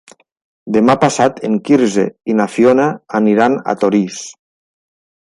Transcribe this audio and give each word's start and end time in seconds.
Demà 0.75 0.93
passat 1.01 1.41
en 1.49 1.57
Quirze 1.67 2.05
i 2.33 2.37
na 2.39 2.47
Fiona 2.53 2.87
aniran 3.19 3.57
a 3.73 3.75
Torís. 3.83 4.23